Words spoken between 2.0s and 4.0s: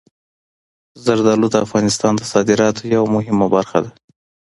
د صادراتو یوه مهمه برخه ده.